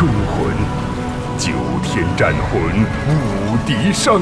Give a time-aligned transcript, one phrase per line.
[0.00, 0.48] 忠魂，
[1.36, 1.52] 九
[1.84, 2.62] 天战魂
[3.06, 4.18] 无敌伤，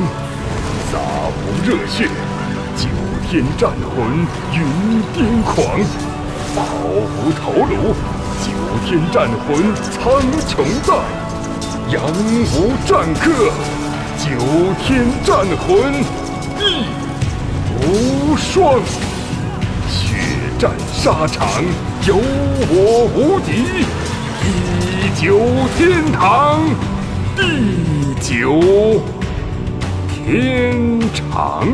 [0.91, 0.99] 洒
[1.31, 2.09] 无热血，
[2.77, 2.89] 九
[3.31, 4.59] 天战魂云
[5.15, 5.79] 癫狂，
[6.57, 6.59] 匍
[7.07, 7.95] 匐头颅，
[8.43, 8.51] 九
[8.85, 10.93] 天战魂苍穹在，
[11.93, 12.03] 扬
[12.57, 13.31] 无战客，
[14.19, 14.27] 九
[14.83, 15.95] 天战魂
[16.59, 16.87] 义
[17.87, 18.81] 无双。
[19.89, 20.17] 血
[20.59, 21.49] 战沙场，
[22.05, 23.87] 有我无敌。
[25.09, 25.41] 地久
[25.79, 26.61] 天堂，
[27.35, 28.61] 地久
[30.07, 31.67] 天长。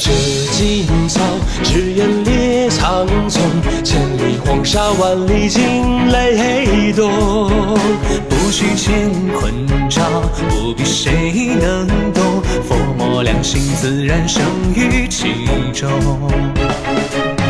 [0.00, 0.10] 风射
[0.52, 1.20] 金草，
[1.62, 3.38] 只愿猎苍穹。
[3.84, 7.10] 千里黄沙，万里惊雷动。
[8.28, 9.52] 不须乾坤
[9.90, 10.02] 照，
[10.48, 12.42] 不必谁能懂。
[12.66, 14.42] 佛魔两心，自然生
[14.74, 15.34] 于其
[15.74, 15.90] 中。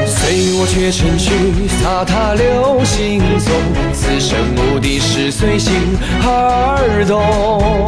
[0.04, 3.54] 随我绝尘去，洒踏流星踪。
[3.92, 5.72] 此生无敌是，随心
[6.22, 7.86] 而动。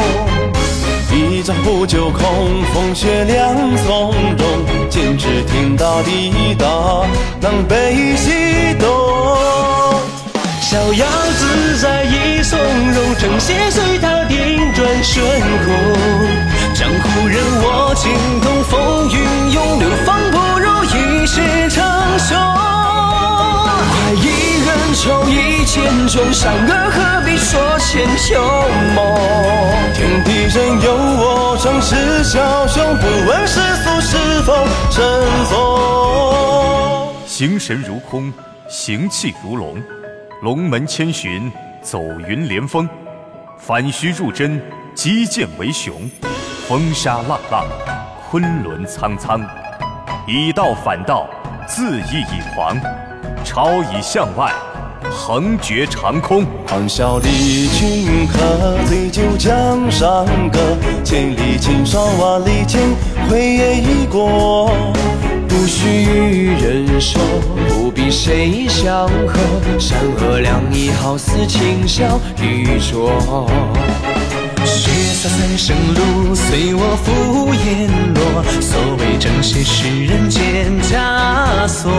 [1.53, 4.89] 一朝壶酒空，风雪两从容。
[4.89, 6.67] 剑指天大地大，
[7.43, 8.89] 狼狈西东。
[10.61, 15.25] 逍遥自在亦从容，正邪随他颠转瞬
[15.65, 15.75] 空。
[16.75, 22.35] 江湖任我精通，风云涌流，方不如一世长雄。
[23.91, 24.25] 快意
[24.67, 28.41] 恩仇一剑中，善恶何必说千秋
[28.95, 29.05] 梦？
[29.95, 30.97] 天地任由
[31.83, 34.55] 是，枭雄，不问世俗是否
[34.91, 37.13] 正宗。
[37.27, 38.33] 形神如空，
[38.69, 39.83] 形气如龙，
[40.43, 41.51] 龙门千寻，
[41.83, 42.89] 走云连峰，
[43.59, 44.63] 反虚入真，
[44.95, 46.09] 击剑为雄，
[46.69, 47.67] 风沙浪浪，
[48.31, 49.41] 昆仑苍苍，
[50.27, 51.29] 以道反道，
[51.67, 52.79] 恣意以狂，
[53.45, 54.53] 超以向外，
[55.13, 56.45] 横绝长空。
[56.67, 60.59] 狂啸离君客，醉酒江山歌。
[61.05, 62.81] 千里千霜，万里剑，
[63.29, 64.73] 辉夜已过。
[65.49, 67.21] 不须与人说，
[67.69, 69.39] 不必谁相和。
[69.79, 73.11] 山河两仪，好似轻霄玉琢。
[74.65, 78.43] 血洒三生路，随我赴阎罗。
[78.61, 81.91] 所谓正邪，是人间枷锁。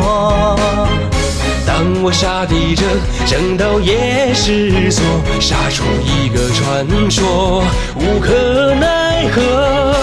[2.05, 2.83] 我杀敌者，
[3.25, 5.01] 正道也是错，
[5.39, 7.63] 杀出一个传说，
[7.95, 9.93] 无可奈何。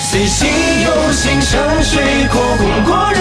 [0.00, 0.48] 随心
[0.84, 3.12] 有心，山水阔，功过